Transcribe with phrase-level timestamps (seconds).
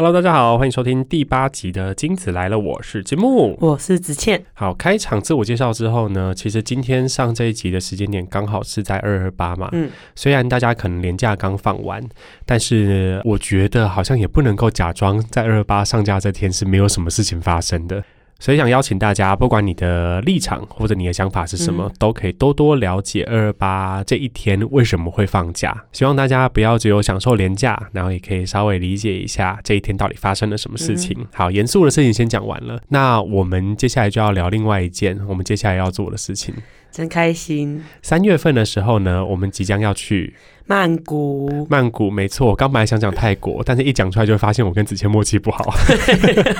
[0.00, 4.42] Hello，大家好，欢迎收听第八集的《金子来了》，我是金木，我是子倩。
[4.54, 9.68] 好，开场自我介绍之后呢，其实今天上这一集的时间点刚好是在二二八嘛。
[9.72, 12.02] 嗯，虽然大家可能年假刚放完，
[12.46, 18.02] 但是我觉得好像也不能够假装在二二八上架这天是没有什么事情发生的。
[18.40, 25.84] 所以想邀请大家，不管你的立场或者你的想法是什么，都可以多多了解二二八这一天为什么会放假。
[25.92, 31.16] 希望大家不要只有享受廉假，然后也可以稍微理解一下这一天到底发生了什么事情。
[31.34, 36.54] 好，严肃的事情先讲完了，那我们接下来就要聊另外一件我们接下来要做的事情。
[36.90, 37.82] 真开心！
[38.02, 40.34] 三月份的时候呢，我们即将要去
[40.66, 41.66] 曼谷。
[41.70, 42.48] 曼谷，没错。
[42.48, 45.72] 我刚本来想讲泰国， 但是一讲出来就会发现我跟子谦默契不好。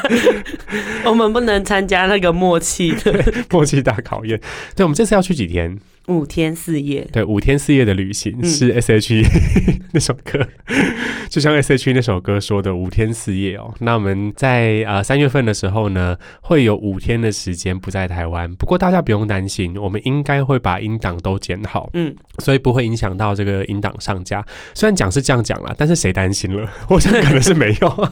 [1.04, 4.40] 我们不能参加那个默契的 默契大考验。
[4.76, 5.78] 对，我们这次要去几天？
[6.08, 9.24] 五天四夜，对，五天四夜的旅行是 S H E
[9.92, 10.44] 那首歌，
[11.30, 13.72] 就像 S H E 那首歌说的五天四夜哦。
[13.78, 18.52] 那我们在呃三月份的时候呢，会有五天的时间不在台湾。
[18.56, 24.44] 不过大家不用担心，我们应该会把音档都剪好，嗯，所以不会影响到这个音档上架。
[24.74, 26.68] 虽然讲是这样讲了，但是谁担心了？
[26.90, 28.10] 我想可能是没有。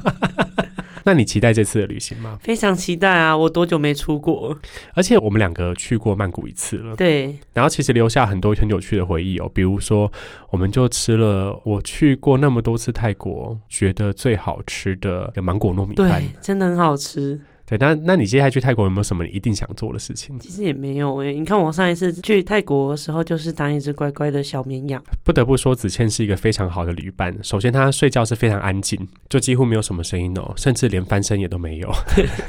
[1.09, 2.39] 那你期待这次的旅行吗？
[2.42, 3.34] 非常期待啊！
[3.34, 4.55] 我多久没出国？
[4.92, 6.95] 而且我们两个去过曼谷一次了。
[6.97, 10.12] 对，然后其实留下很多很有趣的回忆哦，比如说，
[10.51, 17.41] 我们就吃了我去过那么多次泰国，觉得最好吃的芒果糯米饭，真的很好吃。
[17.69, 20.38] 对，那那你接下来去泰国有没有什么一定想做的事情？
[20.38, 25.02] 其实也没有诶，你看我上一次去泰国的时候，就是当一只乖乖的小绵羊。
[25.22, 27.36] 不得不说，子倩是一个非常好的旅伴。
[27.42, 31.92] 首先，她睡觉是非常安静，就几乎没有什么声音哦，甚至连翻身也都没有。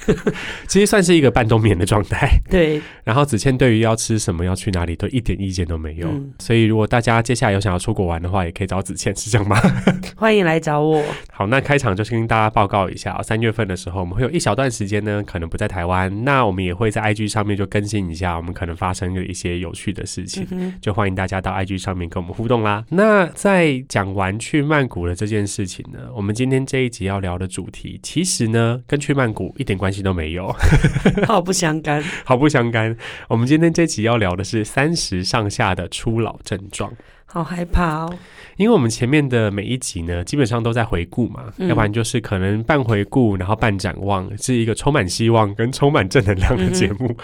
[0.70, 2.40] 其实算是一个半冬眠的状态。
[2.50, 2.82] 对。
[3.04, 6.08] 然后子倩对于要吃什么、要去哪里，都一点意见都没有。
[6.40, 9.58] 所以，如果大家接下来有想要出国玩的话，也可以找子倩，是这样吗？
[10.16, 11.04] 欢迎来找我。
[11.30, 15.09] 好，那开场就是跟大家报告一下，三月份的时候，我们会有一小段时间呢。
[15.10, 20.46] 呢，可能不在台湾，那我们也会在 IG 上面就更新一下，我们可能发生的一些有趣的事情，
[20.80, 22.86] 就欢迎大家到 IG 上面跟我们互动啦。
[22.90, 30.56] 那在讲完去曼谷的这件事情呢，我们今天这一集要聊的主题，其实呢跟去曼谷一点关系都没有，
[31.26, 32.96] 毫不相干，毫不相干。
[33.28, 36.92] 我们今天这集要聊的是三十上下的初老症状。
[37.32, 38.20] 好害怕哦，
[38.58, 47.16] 因为我们前面的每一集呢，基本上都在回顾嘛，要不然就是可能半回顾，然后半展望，是一个充满希望跟充满正能量的节目。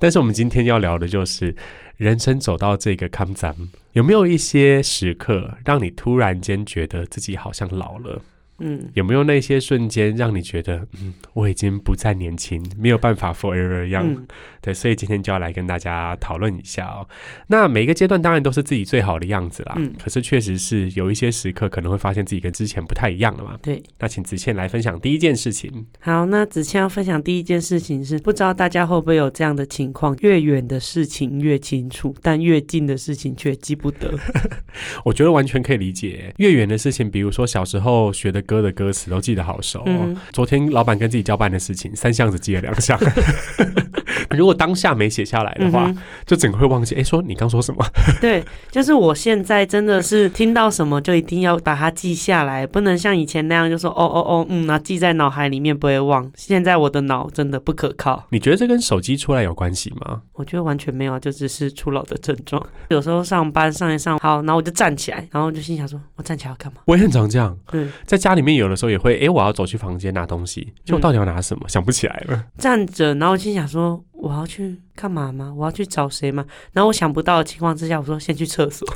[0.00, 1.54] 但是我们今天要聊的就是
[1.96, 3.54] 人生走到这个坎站，
[3.92, 8.20] 有没有一些时刻让你突然间觉得自己好像老了？
[8.62, 14.26] 嗯，有没有那些瞬间让你觉得，嗯，我已经不再年轻，没有办法 forever 一样？
[14.60, 17.06] 对，所以今天就要来跟大家讨论一下哦。
[17.48, 23.58] 那每一个阶段当然都是自己最好的样子啦，嗯，可是确实是有一些时刻可能会发现自己跟之前不太一样了嘛。
[23.60, 25.84] 对，那请子倩来分享第一件事情。
[25.98, 34.16] 好，那子倩要分享第一件事情是，不知道大家会不会有这样的情况：越远的事情越清楚，但越近的事情却记不得。
[35.04, 38.40] 我觉得完全可以理解，越远的事情，比如说小时候学的。
[38.52, 39.82] 歌的歌词都记得好熟。
[40.30, 42.98] 昨天老板跟自己交办的事情，三项只记了两项。
[44.30, 45.92] 如果当下没写下来的话，
[46.26, 46.94] 就整个会忘记。
[46.94, 47.84] 哎，说你刚说什么？
[48.20, 56.30] 对，就是我现在真的是听到什么就一定要把它记下来，不能像以前那样就说哦哦哦，嗯，那记在脑海里面不会忘。
[56.34, 58.24] 现在我的脑真的不可靠。
[58.30, 60.22] 你觉得这跟手机出来有关系吗？
[60.34, 62.64] 我觉得完全没有，就只是初老的症状。
[62.88, 66.80] 有时候上班上一上好，然后我就站起来，然后就心想说，我站起来要干嘛？
[66.86, 67.56] 我也很常这样。
[67.72, 71.68] 嗯，在家里面有的时候也会，哎，我要走去房间拿东西，就到底要拿什么？
[71.68, 72.44] 想不起来了。
[72.58, 74.02] 站着，然后心想说。
[74.22, 75.52] 我要去干嘛吗？
[75.52, 76.46] 我要去找谁吗？
[76.72, 78.86] 然后我想不到的情况之下，我说先去厕所，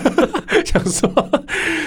[0.64, 1.12] 想说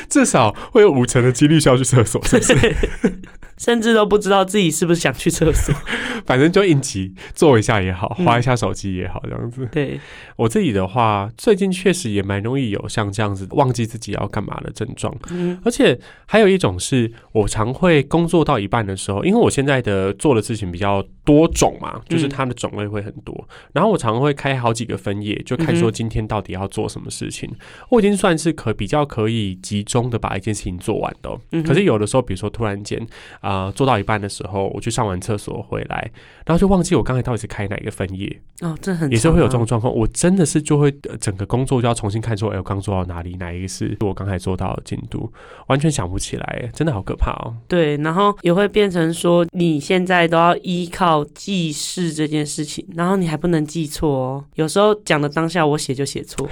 [0.08, 2.76] 至少会有五成的几率需要去厕所，是不是？
[3.58, 5.74] 甚至都不知道自己是不是想去厕所，
[6.26, 9.68] 反正就应急做一下也好，划一下手机也好，这样子。
[9.72, 10.00] 对
[10.36, 15.16] 我自己的话，最近确实也蛮容易有像这样子忘记自己要干嘛的症状。
[15.30, 27.50] 嗯，而且还有一种是我常会工作到一半的时候，因为我现在的做的事情比较多种嘛，就是它的种类会很多，然后我常会开好几个分页，就看说今天到底要做什么事情。
[27.90, 31.40] 我已经算是可比较可以集中的把一件事情做完的。
[31.52, 33.00] 嗯，可是有的时候，比如说突然间。
[33.46, 36.12] 啊，做到一半的时候，我去上完厕所回来，
[36.47, 39.94] 然后就忘记我刚才到底是开哪一个分页哦，这很也是会有这种状况。
[39.94, 45.32] 我真的是就会整个工作就要重新看，说哎，我刚做到哪里，哪一个是我刚才做到的进度，
[45.68, 47.53] 完全想不起来，真的好可怕哦。
[47.68, 54.44] 对，然后也会变成说，你现在都要依靠记事这件事情，然后你还不能记错哦。
[54.56, 56.50] 有时候讲的当下我写就写错。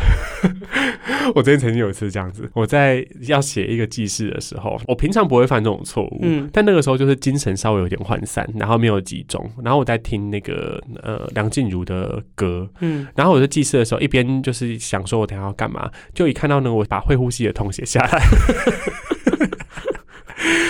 [1.34, 6.83] 我之前曾经有一次这样子，我在要写一个记事的时候，我平常不会犯这种错误，嗯，但那个。
[6.84, 18.22] 时候就是精神稍微有点涣散，然后没有集中，然后我在听那个呃梁静茹的歌，嗯，然后我在记事的时候一边就是想说我等下要干嘛，就一看到呢，我把会呼吸的痛写下来。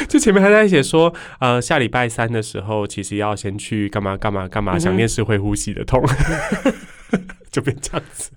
[0.08, 6.00] 就前面还在写说，呃，下礼拜三的时候，其实要先去干嘛干嘛干嘛，想念是会呼吸的痛，
[7.54, 8.32] 就变这样子。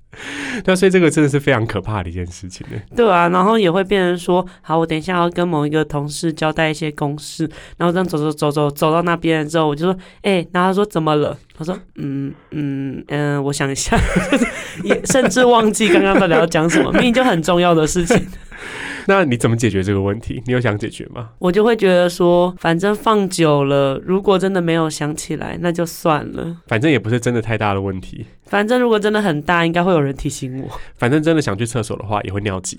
[0.63, 2.77] 对啊，所以这个真的是非常可怕的一件事情呢。
[2.95, 7.49] 对啊，然后也会变成说，好，我等一下要跟某一个同事交代一些公事，
[7.79, 11.37] 然后这样走走走走走到那边之后，我就说，哎、然后他说怎么了？
[11.59, 13.99] 他说，嗯嗯嗯，我想一下，
[14.85, 18.27] 也甚至忘记刚刚到底要讲什么，明明就很重要的事情，
[19.07, 20.43] 那你怎么解决这个问题？
[20.47, 21.31] 你有想解决吗？
[21.39, 26.57] 我就会觉得说，反正放久了，如果真的没有想起来，那就算了。
[26.67, 30.81] 反正也不是真的太大的问题，反正如果真的很大，应该会有人提醒我。
[30.97, 32.79] 反正真的想去厕所的话，也会尿急，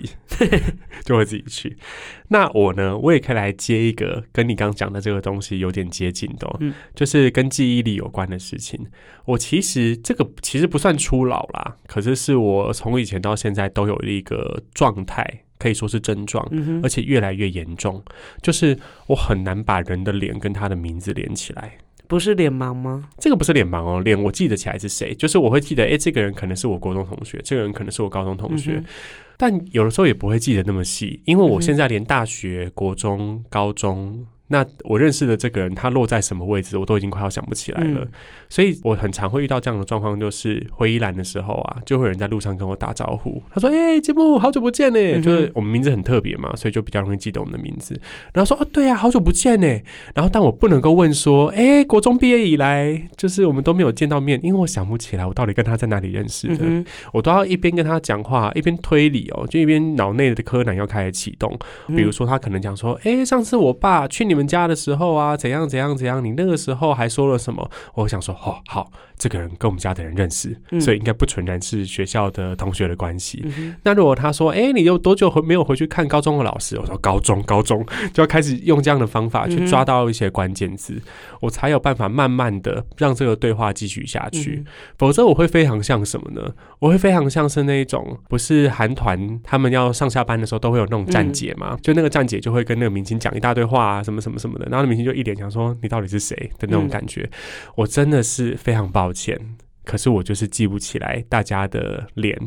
[1.06, 1.78] 就会自己去。
[2.30, 8.86] 那我呢，我也可以来接一个跟你刚刚讲的这个东西有点接近的、哦，嗯就是跟记忆力有关的事情。
[9.24, 16.48] 我其实这个其实不算初老啦，可是是我从以前到现在都有一个状态，可以说是症状。
[16.52, 18.04] 嗯，而且越来越严重，
[18.42, 18.78] 就是
[19.08, 21.78] 我很难把人的脸跟他的名字连起来。
[22.08, 23.10] 不是脸盲吗？
[23.18, 28.86] 这个不是脸盲哦，脸我记得起来是谁，就是我会记得，哎，这个人可能是我国中同学，这个人可能是我高中同学，嗯
[29.40, 38.02] 但有的时候也不会记得那么细，因为我现在连大学、国中、高中，那我认识的这个人他落在什么位置，我都已经快要想不起来了。
[38.02, 38.08] 嗯
[38.50, 48.00] 所以我很常会遇到这样的状况，就是回宜兰的时候啊，就会有人在路上跟我打招呼，他说：“哎、节目好久不见呢、嗯就是我们名字很特别嘛，所以就比较容易记得我们的名字。
[48.32, 49.68] 然后说：“哦，对呀、好久不见呢。”
[50.16, 56.60] 然后但我不能够问说：“哎、国中毕业以来，就是我们都没有见到面，因为我想不起来我到底跟他在哪里认识的。
[56.62, 61.52] 嗯，我都要一边跟他讲话，一边推理哦，就一边脑内的柯南要开始启动。
[61.88, 73.44] 比如说，他可能讲说：“诶，上次我爸去你们家的时候啊，怎样怎样怎样，你那个时候还说了什么？”我想说：“哦，好，这个人跟我们家的人认识，嗯所以应该不纯然是学校的同学的关系。
[73.58, 81.02] 嗯，那如果他说：“诶，你有多久回没有回去看高中的老师？”我说：“高中，高中。”就要开始用这样的方法去抓到一些关键字，
[81.42, 84.64] 我才有办法慢慢的让这个对话继续下去。
[84.64, 84.66] 嗯
[84.98, 86.54] 否则我会非常像什么呢？
[86.80, 97.30] 我会非常像是那一种不是韩团他们要上下班的时候都会有那种站姐嘛，就那个站姐就会跟那个明星讲一大堆话啊，什么什么什么的，然后那明星就一脸想说你到底是谁的那种感觉。
[97.76, 99.40] 我真的是非常抱歉，
[99.86, 102.38] 可是我就是记不起来大家的脸，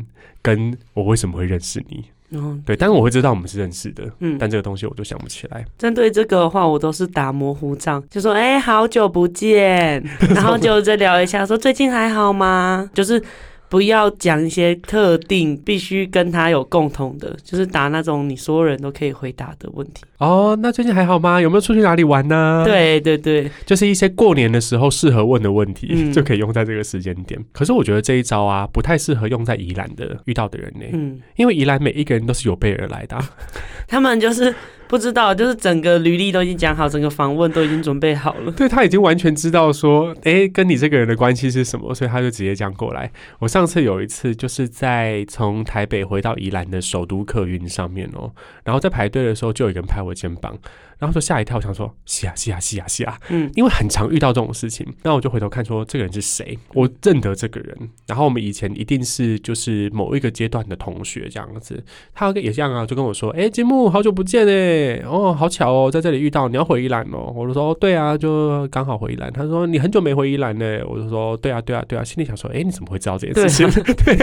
[0.41, 2.05] 跟我为什么会认识你。
[2.29, 5.65] 然后对，但是我会知道我们是认识的，嗯，但这个东西我就想不起来。
[5.77, 10.01] 针对这个的话，我都是打模糊仗，就说哎、好久不见，
[10.33, 12.89] 然后就再聊一下，说最近还好吗？
[12.93, 13.21] 就是
[13.71, 20.03] 不要讲一些特定必须跟他有共同的，就是答那种你所有人都可以回答的问题。
[20.17, 21.39] 哦，那最近还好吗？
[21.39, 27.41] 有没有出去哪里玩呢？，对对对，就是一些过年的时候适合问的问题，嗯就可以用在这个时间点。
[27.53, 33.29] 可是我觉得这一招啊，不太适合用在宜兰的遇到的人呢、嗯，因为宜兰每一个人都是有备而来的啊、
[33.87, 34.53] 他们就是
[34.91, 38.51] 不知道，就是整个履历都已经讲好，整个访问都已经准备好了。
[38.59, 43.09] 对他已经完全知道说，哎，跟你这个人的关系是什么，所以他就直接这样过来。
[43.39, 48.29] 我上次有一次就是在从台北回到宜兰的首都客运上面哦，
[48.65, 50.57] 然后在排队的时候，就有一个人拍我肩膀，
[50.99, 61.81] 然后就吓一跳，我想说是啊是啊是啊是啊，嗯因为很常遇到这种事情，那我就回头看说这个人是谁，我认得这个人，然后我们以前一定是就是某一个阶段的同学这样子，
[62.13, 73.83] 他也这样啊，就跟我说，哎、节目好久不见哎，哦，好巧哦，在这里遇到，你要回宜兰哦，我就说，哦，对啊，就刚好回宜兰，他说你很久没回宜兰呢，我就说，对啊，对啊，对啊，心里想说，哎、你怎么会知道这件事情？
[74.05, 74.13] 对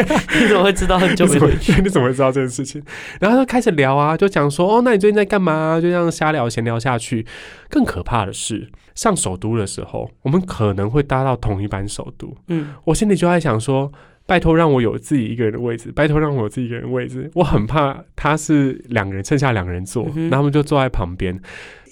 [0.41, 1.73] 你怎么会知道很久没回去？
[1.83, 2.83] 你怎么会知道这件事情？
[3.21, 5.77] 然后他就开始聊啊，就讲说，哦，那你最近在干嘛？
[5.81, 7.27] 就这样瞎聊闲聊下去。
[7.69, 13.91] 更可怕的是，上首都的时候，我们可能会搭到同一班首都，嗯我心里就在想说。
[14.29, 17.31] 拜托让我有自己一个人的位置，拜托让我有自己一个人的位置。
[17.35, 21.41] 我很怕他是两个人，剩下两个人坐，嗯然后他们就坐在旁边，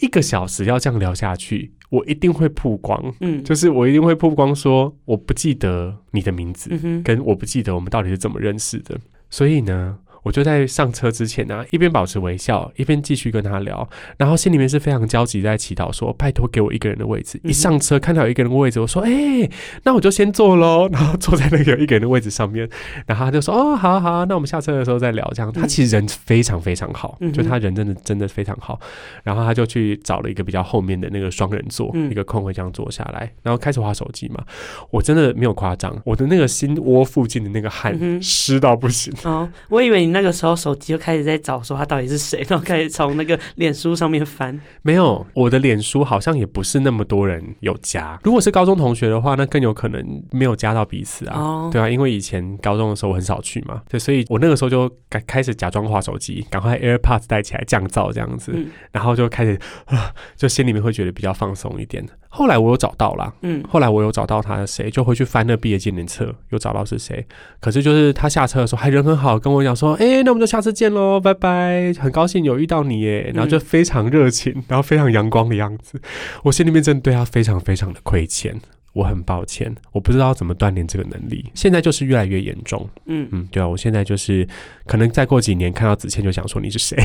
[0.02, 9.00] 一个小时要这样聊下去，我一定会曝光，嗯，就是我一定会曝光说我不记得你的名字，嗯，跟我不记得我们到底是怎么认识的。
[9.30, 19.48] 所以呢，我就在上车之前呢、一边保持微笑，一边继续跟他聊，然后心里面是非常焦急，在祈祷说：“拜托给我一个人的位置。”嗯一上车看到有一个人的位置，我说：“哎、
[19.84, 20.88] 那我就先坐喽。
[20.92, 22.68] ”然后坐在那个有一个人的位置上面，
[23.06, 28.80] 然后他就说：“哦，好啊好啊，那我们下车的时候再聊。”这样，他其实人非常非常好，嗯就他人真的真的非常好。
[29.22, 34.42] 然后他就去找了一个比较后面的那个双人座，嗯一个空位这样坐下来，然后开始划手机嘛。
[34.90, 39.14] 我真的没有夸张，我的那个心窝附近的那个汗湿到不行。
[39.22, 44.58] 哦，我以为你那个时候手机就开始在找说他到底是谁， 然后开始从那个脸书上面翻。
[44.80, 48.18] 没有，我的脸书好像也不是那么多人有加。
[48.24, 51.38] 如果是高中同学的话，那更有可能没有加到彼此啊。
[51.38, 62.02] 哦，对啊，因为以前高中的时候我很少去嘛，对，所以我那个时候就开开始假装划手机，赶快 AirPods 带起来降噪这样子，嗯然后就开始啊，就心里面会觉得比较放松一点。
[62.28, 67.26] 后来我有找到啦，嗯，后来我有找到他是谁，就回去翻那毕业纪念册，有找到是谁。
[67.60, 76.00] 可是就是他下车的时候还人很好，跟我讲说，哎、那我们就下次见喽，拜拜，很高兴有遇到你耶，然后就非常热情，然后非常阳光的样子。
[76.42, 78.54] 我心里面真的对他非常非常的亏欠。
[78.92, 82.88] 我很抱歉，我不知道怎么锻炼这个能力，现在就是越来越严重。
[83.04, 84.48] 嗯，嗯，对啊，我现在就是
[84.86, 86.96] 可能再过几年看到子倩就想说你是谁，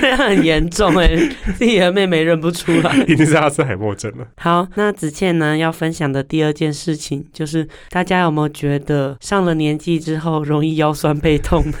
[0.00, 1.08] 这 样很严重哎，
[1.56, 2.96] 自己的妹妹认不出来。
[3.08, 4.26] 一定是阿兹海默症了。
[4.36, 11.64] 好，那子倩呢要分享的第二件事情，就是大家有没有觉得上了年纪之后容易腰酸背痛？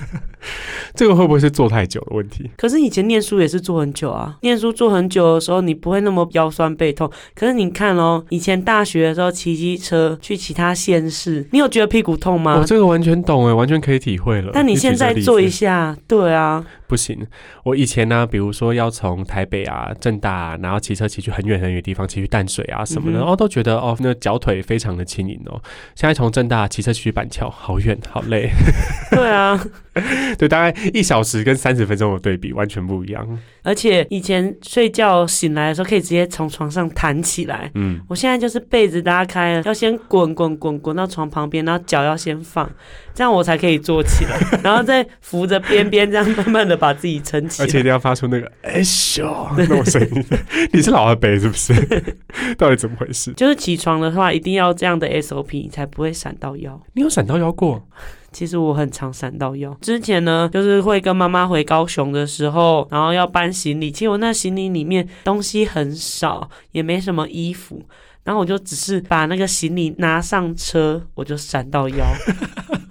[0.94, 2.50] 这个会不会是坐太久的问题？
[2.56, 7.10] 可是以前念书也是坐很久啊，念书坐很久的时候，你不会那么腰酸背痛。
[7.34, 12.58] 可是你看哦，以前大学的时候骑机车去其他县市，你有觉得屁股痛吗？
[12.58, 14.50] 我、这个完全懂哎，完全可以体会了。
[14.52, 15.48] 但你现在做这个例子。
[15.48, 17.26] 一下，对啊，不行，
[17.64, 25.60] 我以前呢、比如说要从台北啊、正大、啊，然后骑车骑去很远很远的地方，骑去淡水啊什么的，哦，都觉得哦，那脚腿非常的轻盈哦。
[25.96, 28.48] 现在从正大骑车去板桥，好远，好累。
[29.10, 29.60] 对啊，
[30.38, 33.26] 对，大概一小时跟三十分钟的对比完全不一样。
[33.64, 37.68] 而且以前睡觉醒来的时候可以直接从床上弹起来。
[37.74, 42.70] 嗯，我现在就是被子拉开了，要先滚滚滚滚到床旁边，然后脚要先放，
[43.14, 47.66] 这样我才可以坐起来，然后再扶着边边，这样慢慢的把自己撑起来。
[47.66, 49.24] 而且一定要发出那个哎咻
[49.56, 50.24] 那种声音。
[50.72, 51.72] 你是老阿北是不是？
[52.58, 53.32] 到底怎么回事？
[53.32, 56.80] 就是起床的话，一定要这样的 SOP，你才不会闪到腰。
[56.92, 57.82] 你有闪到腰过？
[58.32, 59.72] 其实我很常闪到腰。
[59.80, 67.80] 之前呢，就是会跟妈妈回高雄的时候，然后要搬行李，其实我那行李里面东西很少，也没什么衣服，
[68.24, 72.04] 然后我就只是把那个行李拿上车，我就闪到腰。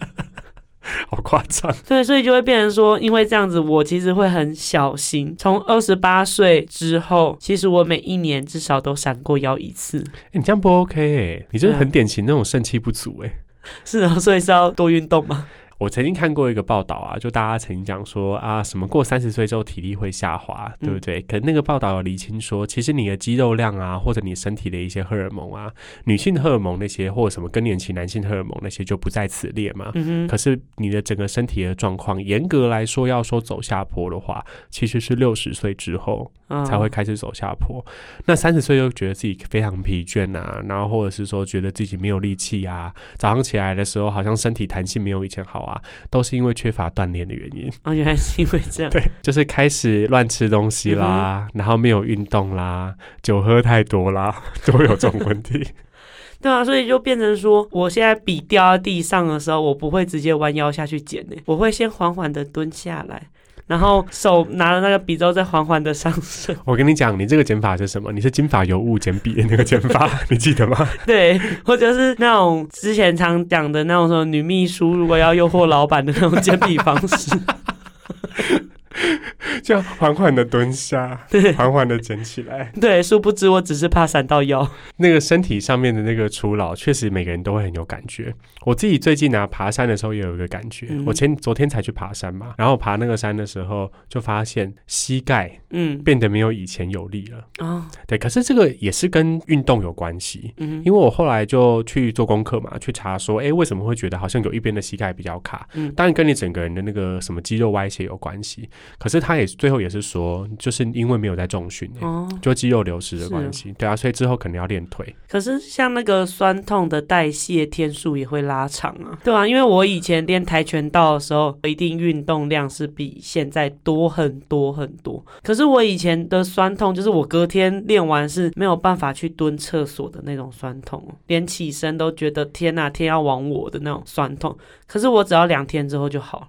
[1.09, 1.73] 好夸张！
[1.87, 5.33] 对，所以就会变成说，因为这样子，我其实会很小心。
[5.37, 9.99] 从二十八岁之后，其实我每一年至少都闪过腰一次。
[9.99, 13.33] 欸你这样不 OK 哎、你就是很典型那种肾气不足哎、
[13.85, 15.47] 是啊，所以是要多运动嘛。
[15.83, 21.21] 我曾经看过一个报道啊，就大家曾经讲说啊，什么过三十岁之后体力会下滑，对不对？
[21.23, 25.69] 可那个报道有厘清说，其实你的肌肉量啊，或者你身体的一些荷尔蒙啊，
[26.05, 29.91] 女性荷尔蒙那些，或者什么更年期男性荷尔蒙那些就不在此列嘛。
[29.95, 37.85] 嗯，可是你的整个身体的状况，严格来说，要说走下坡的话，其实是六十岁之后嗯才会开始走下坡。
[38.25, 45.73] 那三十岁又觉得自己非常疲倦啊，然后或者是说觉得自己没有力气啊，早上起来的时候好像身体弹性没有以前好啊，
[46.10, 47.72] 都是因为缺乏锻炼的原因。
[47.84, 48.92] 哦，原来是因为这样。
[48.92, 55.65] 对，就是开始乱吃东西啦，然后没有运动啦，酒喝太多啦， 都有这种问题。
[56.42, 63.30] 对啊，所以就变成说，我现在笔掉在地上的时候，我不会直接弯腰下去捡呢，我会先缓缓的蹲下来，
[63.65, 66.55] 然后手拿着那个笔之后再缓缓的上升。
[66.65, 68.12] 我跟你讲，你这个减法是什么？
[68.12, 70.88] 你是金发尤物减笔的那个减法， 你记得吗？
[71.05, 77.38] 对，或者是那种之前常讲的那种什么女秘书如果要诱惑老板的那种减笔方式。
[79.63, 82.71] 这样缓缓的蹲下，对缓缓的捡起来。
[82.79, 84.69] 对，殊不知我只是怕闪到腰。
[84.97, 88.33] 那个身体上面的那个初老，确实每个人都会很有感觉。
[88.65, 90.88] 我自己最近啊，爬山的时候也有一个感觉。
[90.89, 97.47] 嗯我前昨天才去爬山嘛，然后爬那个山的时候，就发现膝盖嗯，变得没有以前有力了。
[97.59, 100.53] 哦，对，可是这个也是跟运动有关系。
[100.57, 105.67] 嗯因为我后来就去做功课嘛，去查说，哎，为什么会觉得好像有一边的膝盖比较卡？
[105.73, 108.69] 嗯当然跟你整个人的那个什么肌肉歪斜有关系。
[108.97, 113.73] 可是他也最后也是说，就是因为没有在重训、欸，哦，就肌肉流失的关系。
[113.77, 115.15] 对啊，所以之后可能要练腿。
[115.27, 125.23] 可是像那个酸痛的代谢天数也会拉长啊，对啊，因为我以前练跆拳道的时候，一定运动量是比现在多很多很多。
[125.41, 134.55] 可是我以前的酸痛，就是我隔天练完是没有办法去蹲厕所的那种酸痛，连起身都觉得天呐、天要亡我的那种酸痛。
[134.87, 136.47] 可是我只要两天之后就好了。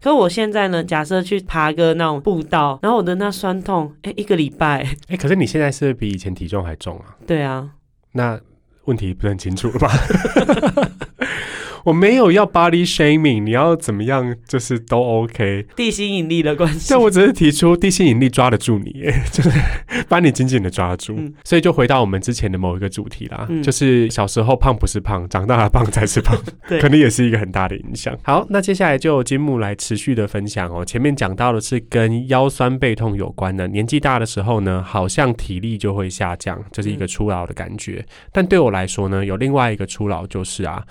[0.00, 7.16] 可我现在呢，假设去爬个那种步道，然后我的那酸痛，哎，一个礼拜，哎，可是你现在是比以前体重还重啊？
[7.26, 7.70] 对啊，
[8.12, 8.40] 那
[8.84, 9.88] 问题不是很清楚了吗？
[11.88, 15.64] 我没有要 body shaming，你要怎么样就是都 OK。
[15.74, 16.88] 地心引力的关系。
[16.90, 18.92] 但我只是提出地心引力抓得住你，
[19.32, 19.50] 就是
[20.06, 21.18] 把你紧紧的抓住。
[21.44, 26.38] 所以就回到我们之前的某一个主题啦，就是小时候胖不是胖，长大了胖才是胖，
[26.78, 28.14] 可能也是一个很大的影响。
[28.22, 30.84] 好，那接下来就金木来持续的分享哦。
[30.84, 38.04] 前面讲到的是跟腰酸背痛有关的，年纪大的时候呢，好像体力就会下降，这是一个初老的感觉。
[38.30, 40.84] 但对我来说呢，有另外一个初老就是啊。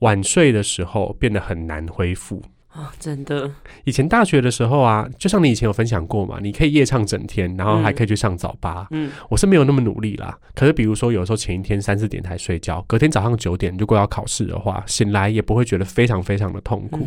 [0.00, 2.42] 晚睡的时候变得很难恢复。
[2.78, 3.50] 啊，真的！
[3.82, 8.86] 以前大学的时候啊，就像你以前有分享过嘛，你可以夜唱整天，然后还可以去上早八。
[8.92, 10.38] 嗯，我是没有那么努力啦。
[10.54, 17.04] 可是比如说，有时候前一天三四点才睡觉，隔天早上九点如果要考试的话，醒来也不会觉得非常非常的痛苦。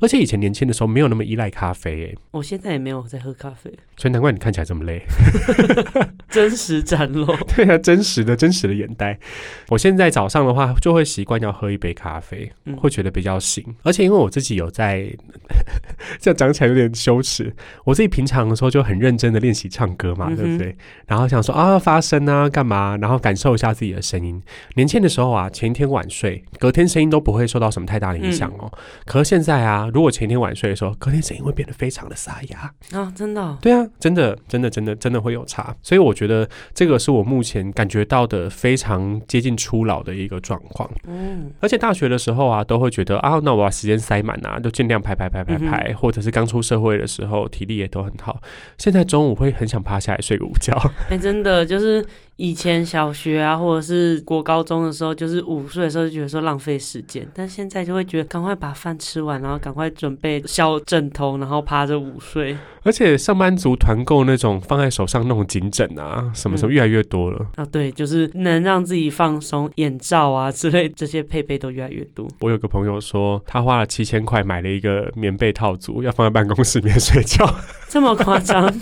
[0.00, 2.06] 而且以前年轻的时候没有那么依赖咖啡。
[2.06, 5.04] 哎，我现在也没有在喝咖啡，所以难怪你看起来这么累。
[6.28, 7.24] 真实展露。
[7.54, 9.16] 对啊，真实的真实的眼袋。
[9.68, 13.64] 我现在早上的话就会习惯要喝一杯咖啡，会觉得比较醒。
[13.84, 15.11] 而且因为我自己有在。
[16.20, 17.54] 这样讲起来有点羞耻。
[17.84, 20.76] 我自己平常的时候就很认真的练习唱歌嘛，对不对？
[21.06, 22.96] 然后想说啊，发声啊，干嘛？
[23.00, 24.40] 然后感受一下自己的声音。
[24.74, 28.70] 年轻的时候啊，前一天晚睡，隔天声音都不会受到什么太大的影响哦。
[29.04, 33.12] 可是现在啊，如果前一天晚睡的时候，隔天声音会变得非常的沙哑啊！
[33.14, 33.58] 真的？
[33.60, 35.74] 对啊，真的，真的，真的，真的会有差。
[35.82, 40.88] 所以我觉得这个是我目前感觉到的非常接近初老的一个状况。
[41.06, 45.28] 嗯，而且大学的时候啊，都会觉得啊，那我把时间塞满啊，就尽量排排。
[45.28, 48.40] 排排排，或者是刚出社会的时候，体力也都很好。
[48.78, 50.78] 现在中午会很想趴下来睡个午觉。
[51.10, 52.04] 哎，真的就是。
[52.36, 62.56] 以前小学啊，或者是国高中的时候，就是午睡的时候就觉得说浪费时间，但现在就会觉得赶快把饭吃完，然后赶快准备小枕头，然后趴着午睡。
[62.84, 67.64] 而且上班族团购那种放在手上那种颈枕啊，什么什么越来越多了啊。
[67.66, 72.26] 对，就是能让自己放松，眼罩啊之类这些配备都越来越多。
[72.40, 77.46] 我有个朋友说，他花了七千块买了一个棉被套组，要放在办公室里面睡觉，
[77.88, 78.72] 这么夸张。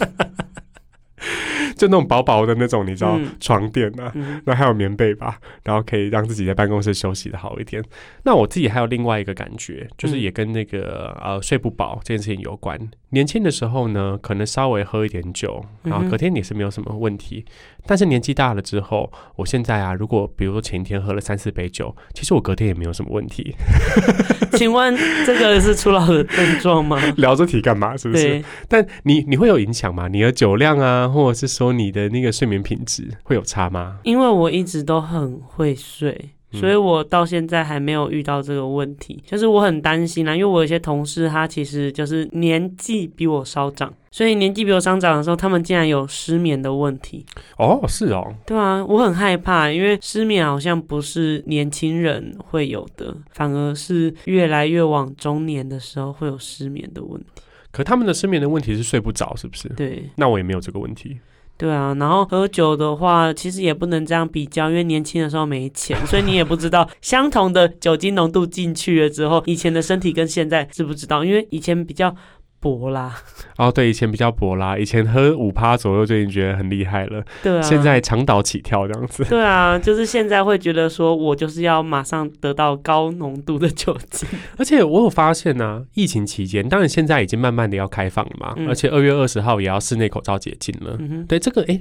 [1.77, 4.13] 就那种薄薄的那种，你知道床垫啊，
[4.45, 7.83] 那还有棉被吧，然后可以让自己在办公室休息的好一点。
[8.25, 12.79] 那我自己还有另外一个感觉，就是也跟那个呃睡不饱这件事情有关。
[13.13, 17.45] 年轻的时候呢，可能稍微喝一点酒，然后隔天也是没有什么问题。
[17.87, 23.55] 但是年纪大了之后，我现在啊，如果比如说前一天喝了三四杯酒，其实我隔天也没有什么问题。
[24.55, 27.01] 请问这个是初老的症状吗？
[27.17, 27.97] 聊这题干嘛？
[27.97, 28.43] 是不是？
[28.69, 30.07] 但你你会有影响吗？
[30.07, 33.99] 你的酒量啊，或者是说你的那个睡眠品质会有差吗？
[34.05, 36.31] 因为我一直都很会睡。
[36.53, 47.25] 所以我到现在还没有遇到这个问题，就是我很担心啊，因为我有些同事他其实就是年纪比我稍长，所以年纪比我稍长的时候，他们竟然有失眠的问题。
[47.57, 57.43] 哦，是哦，对啊，我很害怕，因为失眠好像不是年轻人会有的，反而是越来越往中年的时候会有失眠的问题。
[57.71, 59.69] 可他们的失眠的问题是睡不着，是不是？
[59.71, 61.19] 对，那我也没有这个问题。
[61.57, 71.25] 对啊，然后喝酒的话，其实也不能这样比较，因为年轻的时候没钱，所以你也不知道相同的酒精浓度进去了之后，以前的身体跟现在知不知道？
[71.25, 72.15] 因为以前比较。
[72.61, 73.17] 薄啦，
[73.57, 91.81] 哦，对，以前比较薄啦，以前喝五趴左右就已经觉得很厉害了，对啊，现在长岛起跳这样子，对啊，就是现在会觉得说我就是要马上得到高浓度的酒精， 而且我有发现呢，疫情期间，当然现在已经慢慢的要开放了嘛，而且二月二十号也要室内口罩解禁了，对这个，哎，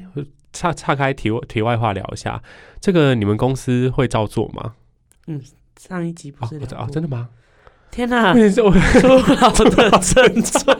[0.53, 2.41] 岔岔开题题外话聊一下，
[2.79, 4.73] 这个你们公司会照做吗？
[5.27, 5.41] 嗯，
[5.77, 7.29] 上一集不是啊，真的吗？
[7.91, 8.33] 天哪！
[8.33, 8.67] 初
[9.09, 10.77] 老的症状，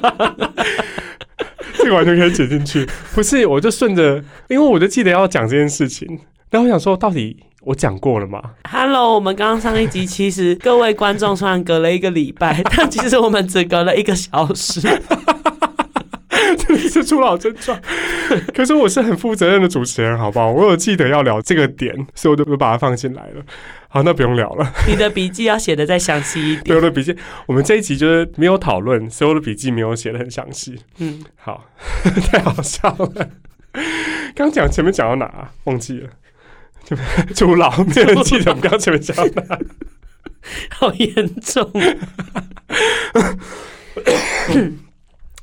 [1.78, 2.88] 这个完全可以剪进去。
[3.14, 6.08] 不是，我就顺着，因为我就记得要讲这件事情。
[6.50, 14.82] 然后我想说，到底我讲过了吗？Hello，我们刚刚上一集，其实各位观众虽然隔了一个礼拜，但其实我们只隔了一个小时。
[16.58, 17.80] 真的是初老症状。
[18.56, 20.52] 可是我是很负责任的主持人，好不好？
[20.52, 23.44] 我有记得要聊这个点，所以我就把它放进来了。
[23.92, 24.72] 好，那不用聊了。
[24.88, 26.76] 你的笔记要写的再详细一点。
[26.76, 27.16] 我的笔记，
[27.48, 30.80] 我们这一集就是没有讨论，所有的笔记没有写的很详细。
[31.00, 31.66] 嗯，好，
[32.32, 33.30] 太好笑了。
[34.36, 35.50] 刚讲前面讲到哪？
[35.64, 36.10] 忘记了。
[37.36, 39.60] 初老，没人记得我们刚刚前面讲到哪？
[40.70, 41.70] 好严重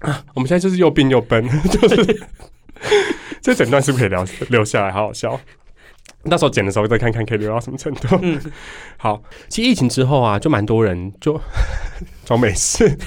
[0.00, 0.24] 啊。
[0.34, 2.26] 我们现在就是又病又笨，就是
[3.42, 4.92] 这整段是不是可以聊留下来？
[4.92, 5.40] 好好笑。
[6.30, 8.18] 到时候剪的时候再看看可以留到什么程度。
[8.22, 8.40] 嗯，
[8.98, 9.22] 好。
[9.48, 11.40] 其实疫情之后啊，就蛮多人就
[12.24, 12.98] 装没事。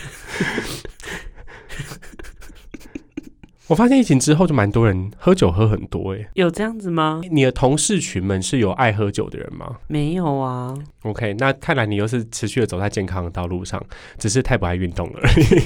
[3.69, 6.27] 我发现疫情之后就蛮多人喝酒喝很多诶。
[6.34, 7.21] 有这样子吗？
[7.29, 10.75] 你的同事群们是有爱喝酒的人吗没有啊。
[11.03, 13.79] ？OK，那看来你又是持续的走在健康的道路上，
[14.17, 15.21] 只是太不爱运动了。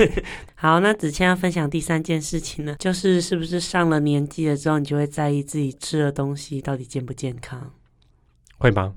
[0.54, 7.72] 好，那子谦要分享第三件事情呢，就是是不是上了年纪了之后，你就会在意自己吃的东西到底健不健康？
[8.58, 8.96] 会吗？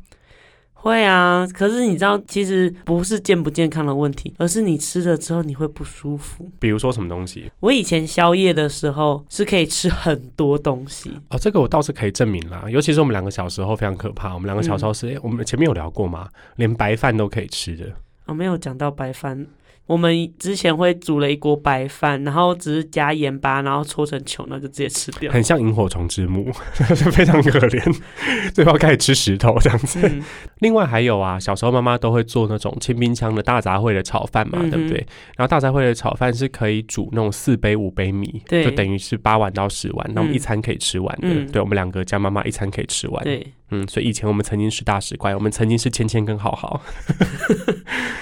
[0.86, 6.48] 会啊，可是你知道，其实不是健不健康的问题，而是你吃了之后你会不舒服。
[6.60, 7.50] 比如说什么东西？
[7.58, 12.66] 我以前宵夜的时候是可以吃很多东西，哦，这个我倒是可以证明啦。
[12.70, 14.32] 尤其是我们两个小时候非常可怕。
[14.32, 16.28] 我们两个小时候是，诶我们前面有聊过吗？
[16.54, 17.86] 连白饭都可以吃的。
[18.26, 19.44] 我、没有讲到白饭。
[19.86, 25.30] 我们之前会煮了一锅白饭，然后只是加盐巴，然后搓成球，那就直接吃掉。
[25.32, 26.50] 很像萤火虫之墓，
[27.12, 28.00] 非常可怜，
[28.52, 30.00] 最后开始吃石头这样子。
[30.02, 30.22] 嗯，
[30.58, 34.98] 另外还有啊，小时候妈妈都会做那种清冰箱的大杂烩的炒饭嘛，嗯对不对？
[35.36, 41.28] 然后大杂烩的炒饭是可以煮那种四杯五杯米，就等于是八碗到十碗，那我们嗯一餐可以吃完的。
[41.28, 43.22] 嗯对，我们两个加妈妈一餐可以吃完。
[43.22, 46.80] 对嗯，所以以前我们曾经是大使怪，我们曾经是芊芊跟浩浩。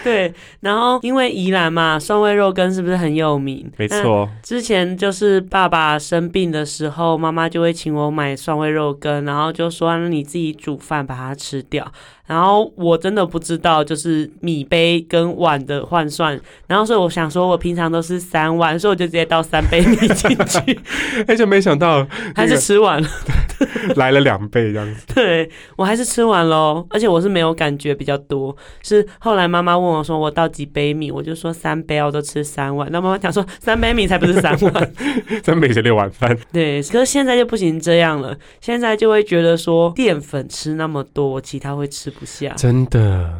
[0.02, 0.32] 对。
[0.60, 3.70] 然后因为宜兰嘛，蒜味肉羹是不是很有名？
[3.76, 11.86] 没错，之前就是爸爸生病的时候，妈妈就会请我买蒜味肉羹，然后就说那你自己煮饭把它吃掉。
[12.26, 20.80] 然后我真的不知道就是米杯跟碗的换算，然后所以我想说我平常都是三碗，所以我就直接倒三杯米进去，
[21.28, 23.06] 而且没想到还是吃完了。
[23.96, 25.06] 来了两倍这样子。
[25.14, 32.88] 对我还是吃完喽，而且我是没有感觉比较多，是后来妈妈问我说我倒几杯米，我就说三杯啊，我都吃三碗。
[32.90, 34.92] 那妈妈讲说三杯米才不是三碗，
[35.44, 42.50] 三杯是六碗饭，对，可是现在就不行这样了，现在就会觉得说淀粉吃那么多，其他会吃不下。
[42.56, 43.30] 真的。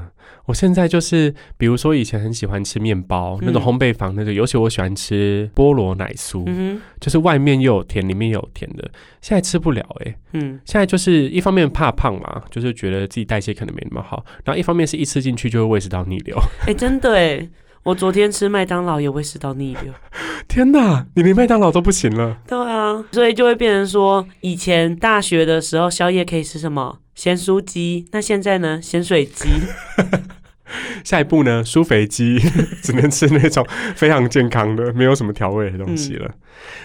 [0.46, 8.90] 我现在就是，比如说以前很喜欢吃面包，那种嗯烘焙坊那个，尤其我喜欢吃菠萝奶酥，嗯就是外面又有甜，里面又有甜的。
[9.20, 16.36] 现在吃不了哎、欸，嗯，现在就是一方面怕胖嘛，就是觉得自己代谢可能没那么好，然后一方面是一吃进去就会胃食道逆流。
[16.66, 17.48] 哎、真的哎，
[17.82, 19.92] 我昨天吃麦当劳也胃食道逆流。
[20.46, 22.36] 天哪，你连麦当劳都不行了。
[22.46, 29.48] 对啊，所以就会变成说，以前大学的时候宵夜可以吃什么咸酥鸡，那现在呢咸水鸡。
[31.04, 32.38] 下一步呢，舒肥鸡
[32.82, 36.30] 只能吃那种非常健康的，没有什么调味的东西了。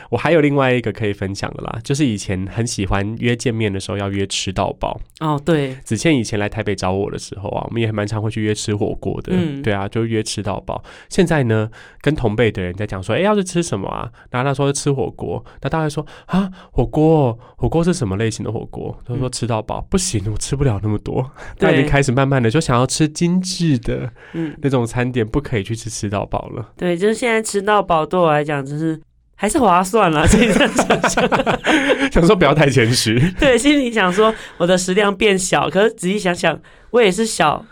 [0.10, 5.00] 我还有另外一个可以分享的啦，就是以前很喜欢约见面的时候要约吃到饱。
[5.20, 10.84] 哦，对，子倩以前来台北找我的时候啊，我们也蛮常会去约吃火锅的，嗯对啊，就约吃到饱。
[11.08, 11.70] 现在呢，
[12.02, 14.12] 跟同辈的人在讲说，哎、要是吃什么啊？
[14.32, 18.98] 然后他说吃火锅，那大家说啊，火锅，火锅是什么类型的火锅？
[19.06, 21.30] 他说嗯吃到饱，不行，我吃不了那么多。
[21.60, 26.70] 他已经开始慢慢的就想要吃精致的嗯，那种餐点，不可以去吃吃到饱了。
[26.78, 29.00] 对，就是现在吃到饱对我来讲，就是
[29.36, 30.26] 还是划算啦。
[30.28, 31.30] 这样想想，
[32.12, 36.60] 想说不要太谦虚， 对，心里想说我的食量变小，可是仔细想想，
[36.92, 37.66] 我也是小，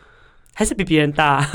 [0.53, 1.45] 还是比别人大。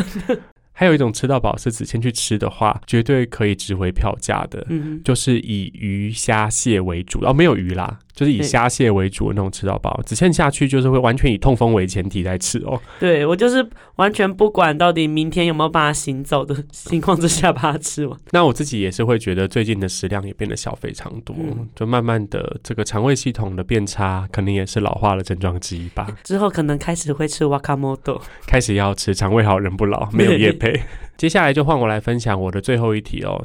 [0.74, 4.66] 还有一种吃到饱是子谦去吃的话，绝对可以值回票价的。
[4.70, 10.00] 嗯，就是以鱼虾蟹为主，哦，没有鱼啦，就是以虾蟹为主的那种吃到饱。
[10.04, 12.80] 只剩下去就是会完全以痛风为前提在吃哦。
[13.00, 18.18] 对我就是完全不管到底明天有没有办法行走的情况之下把它吃完。
[18.32, 26.06] 那我自己也是会觉得最近的食量也变得小非常多，嗯就慢慢的这个肠胃系统的变差，可能也是老化的症状之一吧。
[26.22, 28.20] 之后可能开始会吃 wakamoto。
[28.46, 30.82] 开始要吃肠胃好人不老，没有 夜配。
[31.16, 33.44] 接下来就换我来分享我的最后一题哦。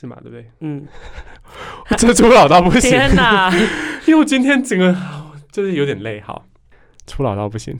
[0.00, 0.16] 是嘛？
[0.20, 0.50] 对不对？
[0.60, 0.86] 嗯，
[1.96, 3.48] 这初老到不行，天哪！
[4.06, 4.94] 因为我今天整个
[5.52, 6.44] 就是有点累，好，
[7.06, 7.78] 初老到不行。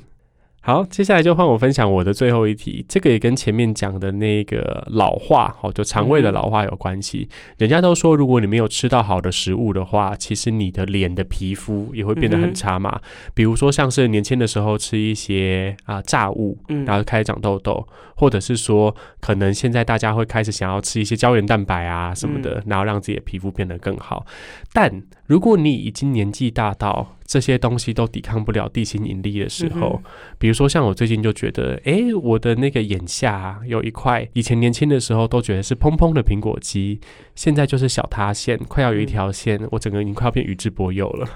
[0.67, 7.29] 好，接下来就换我分享我的最后一题，这个也跟前面讲的那个老化，哦，就肠胃的老化有关系。
[7.59, 12.99] 人家都说，如果你没有吃到好的食物的话，其实你的脸的皮肤也会变得很差嘛。
[13.35, 24.25] 比如说，像是年轻的时候吃一些啊、炸物，嗯然后开始长痘痘，或者是说，可能现在大家会开始想要吃一些胶原蛋白啊什么的，然后让自己的皮肤变得更好。
[24.73, 24.91] 但
[25.27, 37.01] 如果你已经年纪大到这些东西都抵抗不了地心引力的时候，嗯比如说像我最近就觉得，哎，我的那个眼下、啊、有一块，以前年轻的时候都觉得是蓬蓬的苹果肌，
[37.35, 41.27] 现在就是小塌陷，快要有一条线，我整个已经快要变宇智波鼬了。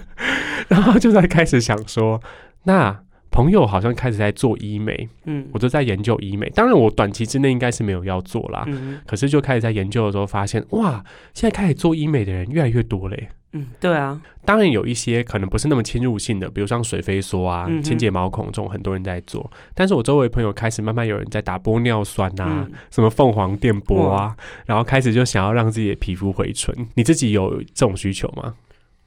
[0.68, 2.20] 然后就在开始想说，
[2.64, 6.48] 那朋友好像开始在做医美，嗯我就在研究医美。
[6.50, 8.64] 当然，我短期之内应该是没有要做啦。
[8.66, 13.28] 嗯可是就开始在研究的时候发现，哇，现在开始做医美的人越来越多嘞。
[13.52, 19.50] 嗯，对啊，当然有一些可能不是那么侵入性的，比如像水飞梭啊、嗯清洁毛孔这种，很多人在做。
[19.74, 24.36] 但是我周围朋友开始慢慢有人在打玻尿酸啊，嗯什么凤凰电波啊，
[24.66, 26.76] 然后开始就想要让自己的皮肤回春。
[26.94, 28.54] 你自己有这种需求吗？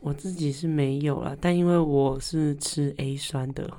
[0.02, 3.70] 我自己是没有啦，但因为我是吃 A 酸的，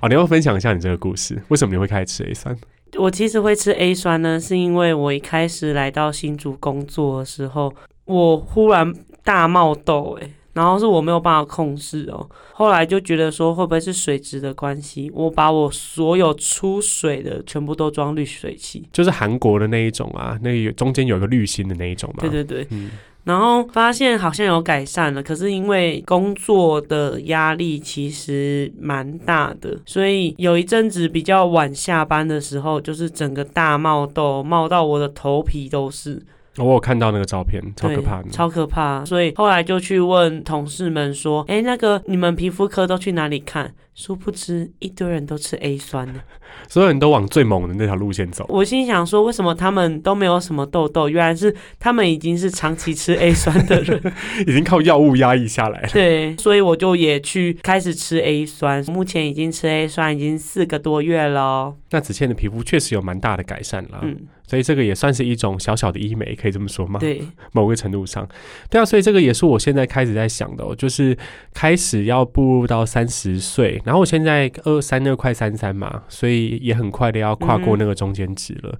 [0.00, 2.58] 好， 你要分享一下你这个故事，为什么你会开始吃 A 酸？
[2.98, 7.72] 我其实会吃 A 酸呢，是因为我一开始来到新竹工作的时候，
[8.04, 12.28] 我忽然大冒痘、欸，然后是我没有办法控制哦。
[12.52, 15.10] 后来就觉得说，会不会是水质的关系？
[15.12, 18.88] 我把我所有出水的全部都装滤水器。
[18.92, 22.20] 就是韩国的那一种啊，那有中间有个滤芯的那一种嘛。
[22.20, 22.90] 对对对，嗯，
[23.24, 36.22] 然后发现好像有改善了，可是因为工作的压力其实蛮大的，所以有一阵子比较晚下班的时候，就是整个大冒痘，冒到我的头皮都是，
[36.58, 38.28] 我有看到那个照片，超可怕的。
[38.30, 39.04] 超可怕。
[39.04, 46.14] 所以后来就去问同事们说：“哎，那个你们皮肤科都去哪里看？”殊不知一堆人都吃 A 酸呢。
[46.68, 48.44] 所有人都往最猛的那条路线走。
[48.48, 51.08] 我心想说，为什么他们都没有什么痘痘？
[51.08, 54.00] 原来是他们已经是长期吃 A 酸的人。
[54.46, 55.88] 已经靠药物压抑下来了。
[55.92, 61.76] 对，所以我就也去开始吃 A 酸，目前已经吃 A 酸已经四个多月了哦。
[61.94, 66.98] 那子倩的皮肤确实有蛮大的改善啦，嗯，所以这个也算是一种小小的医美，可以这么说吗？
[66.98, 67.22] 对，
[67.54, 68.28] 某个程度上，
[68.68, 71.16] 对啊，所以这个也是我现在开始在想的、哦，就是
[71.52, 78.76] 开始要步入到三十岁，然后我现在二三二快三三嘛，所以也很快的要跨过那个中间值了。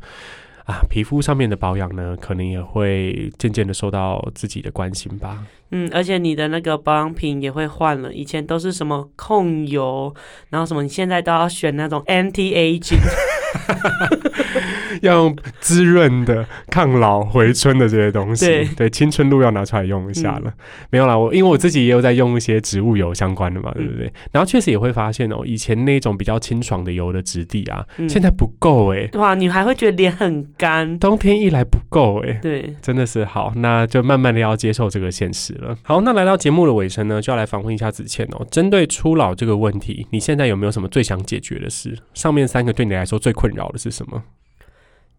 [0.64, 5.46] 啊，皮肤上面的保养呢，可能也会渐渐的受到自己的关心吧。
[5.75, 10.15] 嗯，而且你的那个保养品也会换了，以前都是什么控油，
[10.51, 13.01] 然后什么，你现在都要选那种 anti aging。
[15.03, 20.53] 要用滋润的、抗老、回春的这些东西，对青春露要拿出来用一下了。
[20.91, 24.13] 没有啦，我因为我自己也有在用一些植物油相关的嘛，对不对？
[24.31, 30.99] 然后确实也会发现哦，以前那种比较清爽的油的质地啊，嗯现在不够哎、哇，你还会觉得脸很干。
[30.99, 35.63] 冬天一来不够哎、对，真的是好，那就慢慢的要接受这个现实了。
[35.83, 38.46] 好，那来到节目的尾声呢，就要来访问一下子倩哦。
[38.50, 41.96] 针对初老这个问题，你现在有没有什么最想解决的事？
[42.14, 44.22] 上面三个对你来说最困扰的是什么？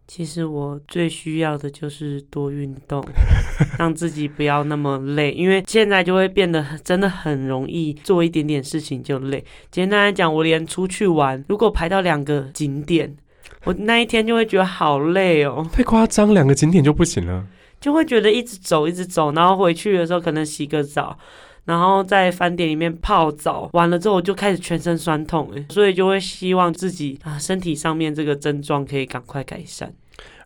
[0.08, 3.04] 其实我最需要的就是多运动，
[3.76, 9.44] 让自己不要那么累，因为现在就会变得真的很容易做一点点事情就累。
[9.68, 13.16] 简单来讲，我连出去玩，如果排到两个景点，
[13.64, 17.44] 我那一天就会觉得好累哦，太夸张，两个景点就不行了。
[17.80, 21.18] 就会觉得一直走一直走，然后回去的时候可能洗个澡。
[21.64, 29.92] 然后在饭店里面泡澡，完了之后我就开始全身酸痛，哎，所以就会希望自己啊身体上面这个症状可以赶快改善。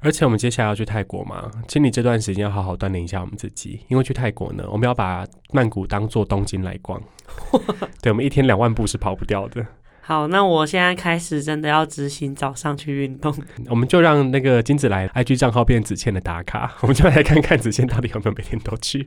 [0.00, 6.98] 而且我们接下来要去泰国嘛，请你这段时间要好好锻炼一下我们自己，因为去泰国呢，我们要把曼谷当做东京来逛。
[8.00, 9.62] 对，我们一天两万步是跑不掉的。
[10.10, 13.32] 好，那我现在开始真的要执行早上去运动。
[13.70, 19.06] 我们就让那个金子来 IG 账号变子倩的打卡，我们就来看看子倩到底有没有每天都去。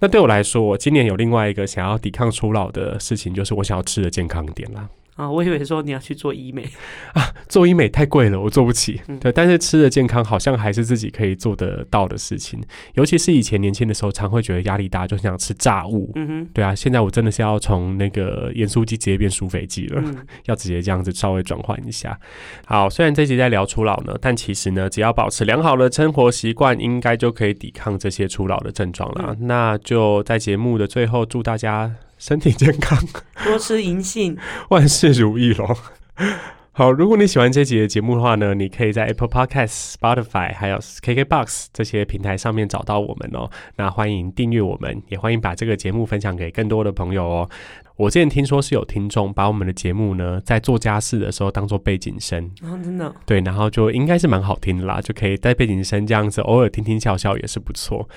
[0.00, 4.88] 那对我来说，我今年有另外一个想要抵抗初老的事情，就是我想要吃的健康一点啦。
[5.16, 6.68] 啊，我以为说你要去做医美
[7.12, 9.00] 啊，做医美太贵了，我做不起。
[9.06, 12.60] 嗯对，但是吃的健康好像还是自己可以做得到的事情。
[12.94, 16.10] 尤其是以前年轻的时候，常会觉得压力大，就想吃炸物。
[16.16, 20.02] 嗯哼，对啊，现在我真的是要从那个盐酥鸡直接变酥肥鸡了。
[20.04, 22.18] 嗯， 要直接这样子稍微转换一下。
[22.66, 29.36] 好，虽然这集在聊初老呢，但其实呢，只要保持良好的生活习惯，应该就可以抵抗这些初老的症状了。
[29.38, 32.98] 那就在节目的最后，祝大家身体健康，
[33.44, 34.36] 多吃银杏，
[34.70, 35.76] 万事如意喽。
[36.76, 43.48] 好，如果你喜欢这集的节目的话呢，你可以在 Apple Podcast、Spotify 还有 KKBox 这些平台上面找到我们哦。
[43.76, 47.48] 那欢迎订阅我们，也欢迎把这个节目分享给更多的朋友哦。
[47.94, 58.08] 我之前听说是有听众把我们的节目呢，在做家事的时候当做背景声，真的哦对，然后就应该是蛮好听的啦，就可以在背景声这样子偶尔听听笑笑也是不错。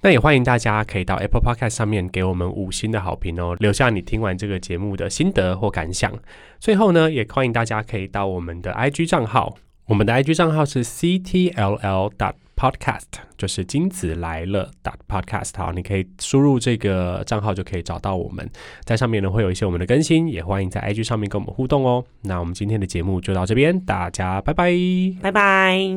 [0.00, 6.12] 那也欢迎大家可以到 Apple Podcast 上面给我们五星的好评哦，留下你听完这个节目的心得或感想。
[6.58, 13.04] 最后呢，也欢迎大家可以到我们的 IG 账号，我们的 IG 账号是 CTLL dot podcast，
[13.36, 15.50] 就是金子来了 dot podcast。
[15.56, 18.48] 好，你可以输入这个账号就可以找到我们，
[18.84, 22.04] 在上面呢会有一些我们的更新，也欢迎在 IG 上面跟我们互动哦。
[22.22, 24.72] 那我们今天的节目就到这边，大家拜拜。
[25.20, 25.94] 拜拜。